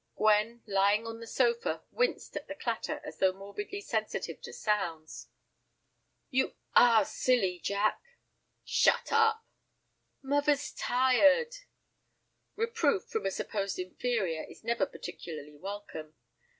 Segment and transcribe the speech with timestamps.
[0.15, 5.27] Gwen, lying on the sofa, winced at the clatter as though morbidly sensitive to sounds.
[6.31, 8.01] "You are silly, Jack!"
[8.65, 9.45] "Shut up."
[10.23, 11.53] "Muvver's tired."
[12.55, 16.15] Reproof from a supposed inferior is never particularly welcome.